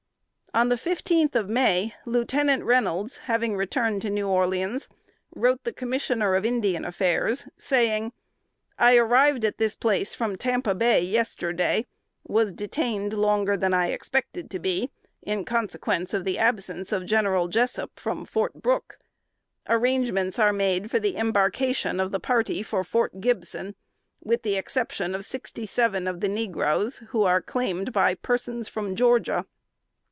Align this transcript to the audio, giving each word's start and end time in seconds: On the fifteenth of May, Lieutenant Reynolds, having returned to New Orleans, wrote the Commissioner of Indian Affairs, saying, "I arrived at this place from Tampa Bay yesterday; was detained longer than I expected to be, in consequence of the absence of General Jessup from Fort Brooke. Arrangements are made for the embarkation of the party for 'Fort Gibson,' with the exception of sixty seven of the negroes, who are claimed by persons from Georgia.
On 0.53 0.67
the 0.67 0.75
fifteenth 0.75 1.33
of 1.33 1.49
May, 1.49 1.93
Lieutenant 2.05 2.65
Reynolds, 2.65 3.19
having 3.19 3.55
returned 3.55 4.01
to 4.01 4.09
New 4.09 4.27
Orleans, 4.27 4.89
wrote 5.33 5.63
the 5.63 5.71
Commissioner 5.71 6.35
of 6.35 6.43
Indian 6.43 6.83
Affairs, 6.83 7.47
saying, 7.57 8.11
"I 8.77 8.97
arrived 8.97 9.45
at 9.45 9.59
this 9.59 9.77
place 9.77 10.13
from 10.13 10.35
Tampa 10.35 10.75
Bay 10.75 10.99
yesterday; 11.03 11.85
was 12.27 12.51
detained 12.51 13.13
longer 13.13 13.55
than 13.55 13.73
I 13.73 13.91
expected 13.91 14.49
to 14.49 14.59
be, 14.59 14.91
in 15.21 15.45
consequence 15.45 16.13
of 16.13 16.25
the 16.25 16.37
absence 16.37 16.91
of 16.91 17.05
General 17.05 17.47
Jessup 17.47 17.97
from 17.97 18.25
Fort 18.25 18.55
Brooke. 18.61 18.99
Arrangements 19.69 20.37
are 20.37 20.51
made 20.51 20.91
for 20.91 20.99
the 20.99 21.15
embarkation 21.15 21.97
of 22.01 22.11
the 22.11 22.19
party 22.19 22.61
for 22.61 22.83
'Fort 22.83 23.21
Gibson,' 23.21 23.75
with 24.21 24.43
the 24.43 24.57
exception 24.57 25.15
of 25.15 25.23
sixty 25.23 25.65
seven 25.65 26.09
of 26.09 26.19
the 26.19 26.27
negroes, 26.27 26.97
who 27.11 27.23
are 27.23 27.41
claimed 27.41 27.93
by 27.93 28.15
persons 28.15 28.67
from 28.67 28.97
Georgia. 28.97 29.45